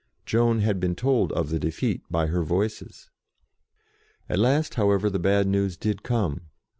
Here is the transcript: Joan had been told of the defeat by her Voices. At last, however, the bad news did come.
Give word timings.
Joan 0.25 0.61
had 0.61 0.79
been 0.79 0.95
told 0.95 1.31
of 1.33 1.49
the 1.51 1.59
defeat 1.59 2.01
by 2.09 2.25
her 2.25 2.41
Voices. 2.41 3.11
At 4.27 4.39
last, 4.39 4.73
however, 4.73 5.11
the 5.11 5.19
bad 5.19 5.45
news 5.45 5.77
did 5.77 6.01
come. 6.01 6.47